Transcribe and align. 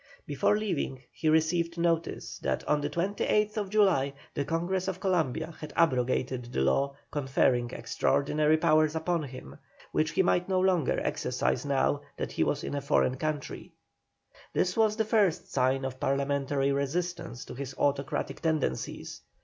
Before 0.25 0.57
leaving 0.57 1.03
he 1.11 1.29
received 1.29 1.77
notice 1.77 2.39
that 2.39 2.67
on 2.67 2.81
the 2.81 2.89
28th 2.89 3.69
July 3.69 4.13
the 4.33 4.43
Congress 4.43 4.87
of 4.87 4.99
Columbia 4.99 5.53
had 5.59 5.71
abrogated 5.75 6.45
the 6.45 6.61
law 6.61 6.95
conferring 7.11 7.69
extraordinary 7.69 8.57
powers 8.57 8.95
upon 8.95 9.21
him, 9.21 9.59
which 9.91 10.09
he 10.09 10.23
might 10.23 10.49
no 10.49 10.59
longer 10.59 10.99
exercise 11.03 11.67
now 11.67 12.01
that 12.17 12.31
he 12.31 12.43
was 12.43 12.63
in 12.63 12.73
a 12.73 12.81
foreign 12.81 13.17
country. 13.17 13.73
This 14.53 14.75
was 14.75 14.95
the 14.95 15.05
first 15.05 15.53
sign 15.53 15.85
of 15.85 15.99
Parliamentary 15.99 16.71
resistance 16.71 17.45
to 17.45 17.53
his 17.53 17.75
autocratic 17.77 18.39
tendencies. 18.39 19.21